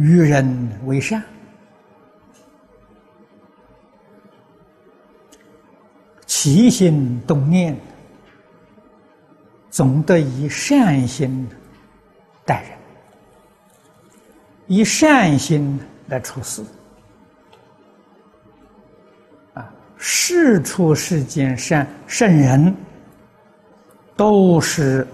[0.00, 1.22] 与人为善，
[6.24, 7.78] 起心动念，
[9.68, 11.46] 总得以善心
[12.46, 12.70] 待人，
[14.68, 16.64] 以善心来处事。
[19.52, 22.74] 啊，事出世间善圣人，
[24.16, 25.06] 都是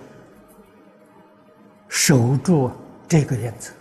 [1.89, 2.71] 守住
[3.09, 3.73] 这个原则。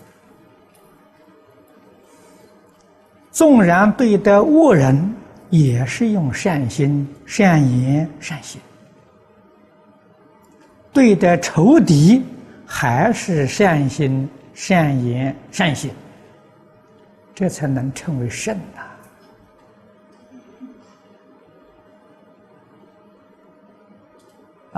[3.35, 5.13] 纵然对待恶人，
[5.49, 8.61] 也是用善心、善言、善行；
[10.93, 12.23] 对待仇敌，
[12.65, 15.91] 还是善心、善言、善行。
[17.33, 18.81] 这才能称为圣呐！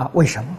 [0.02, 0.49] 啊，为什么？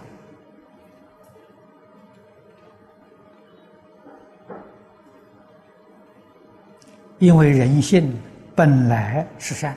[7.18, 8.16] 因为人性
[8.54, 9.76] 本来是善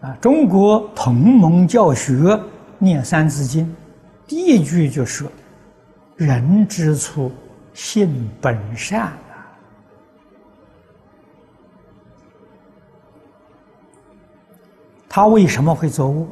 [0.00, 0.16] 啊！
[0.20, 2.40] 中国同盟教学
[2.78, 3.66] 念《三字经》，
[4.26, 5.30] 第一句就说
[6.16, 7.30] ：“人之初，
[7.74, 9.12] 性本善啊！”
[15.08, 16.26] 他为什么会作恶？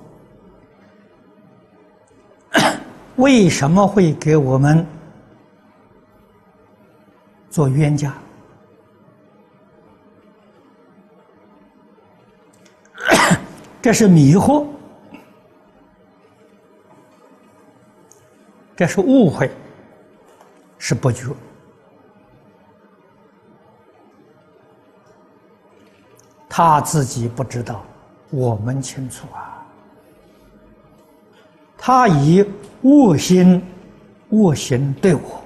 [3.16, 4.86] 为什么会给我们
[7.50, 8.14] 做冤家？
[13.88, 14.66] 这是迷惑，
[18.76, 19.50] 这是误会，
[20.76, 21.28] 是不觉。
[26.50, 27.82] 他自己不知道，
[28.28, 29.66] 我们清楚啊。
[31.78, 32.44] 他以
[32.82, 33.66] 恶心、
[34.28, 35.42] 恶行对我，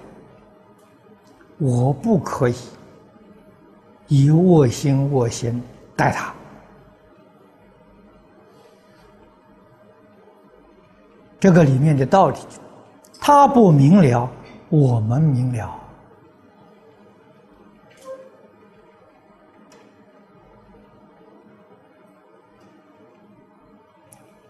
[1.59, 2.57] 我不可以
[4.09, 5.63] 以恶心、恶行
[5.95, 6.35] 待他。
[11.43, 12.37] 这个里面的道理，
[13.21, 14.31] 他不明了，
[14.69, 15.77] 我们明了。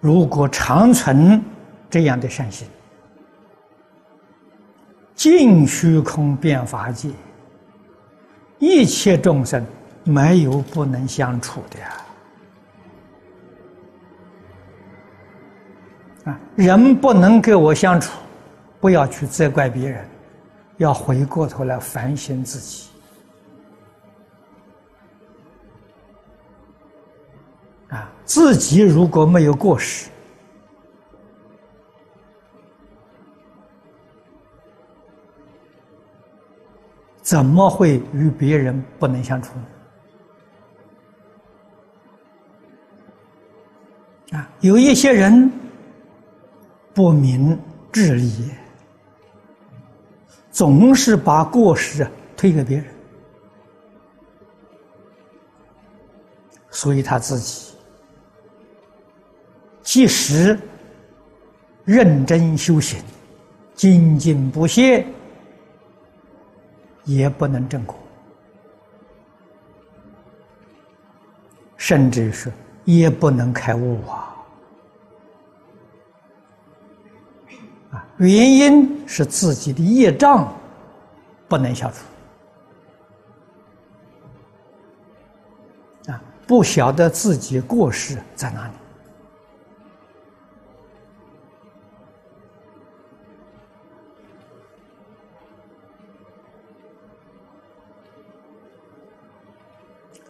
[0.00, 1.42] 如果长存
[1.88, 2.68] 这样的善心，
[5.14, 7.08] 尽虚空变法界，
[8.58, 9.64] 一切众生
[10.04, 11.90] 没有不能相处的呀。
[16.24, 18.12] 啊人不能跟我相处，
[18.80, 20.08] 不要去责怪别人，
[20.76, 22.88] 要回过头来反省自己。
[27.88, 30.08] 啊，自己如果没有过失，
[37.20, 39.52] 怎么会与别人不能相处
[44.30, 44.38] 呢？
[44.38, 45.50] 啊，有一些人。
[46.94, 47.58] 不明
[47.90, 48.50] 智理，
[50.50, 52.86] 总是把过失推给别人，
[56.70, 57.74] 所以他自己
[59.82, 60.58] 即使
[61.84, 63.02] 认真修行、
[63.74, 65.06] 精进不懈，
[67.04, 67.96] 也不能正果，
[71.76, 72.52] 甚至是
[72.84, 74.21] 也不能开悟啊。
[77.92, 80.52] 啊原因是自己的业障
[81.46, 81.98] 不能消除
[86.10, 88.72] 啊，不晓得自己过失在哪里。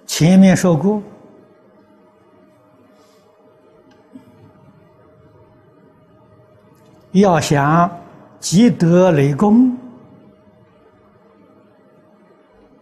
[0.05, 1.03] 前面说过。
[7.13, 7.91] 要想
[8.41, 9.77] 积德累功，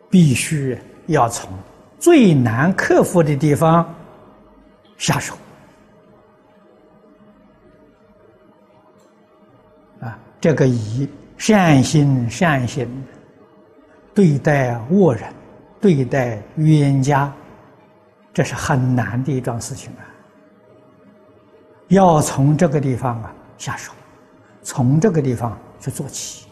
[0.08, 1.50] 必须要从
[1.98, 3.86] 最难克服的地方
[4.96, 5.34] 下手。
[10.00, 12.88] 啊，这个以善心善行
[14.14, 15.24] 对待恶人、
[15.80, 17.32] 对待冤家，
[18.32, 20.06] 这是很难的一桩事情啊。
[21.88, 23.92] 要从这个地方啊下手。
[24.62, 26.46] 从这个地方去做起，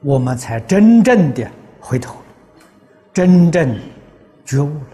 [0.00, 1.50] 我们才真正的
[1.80, 2.16] 回头，
[3.12, 3.78] 真正
[4.44, 4.86] 觉悟了。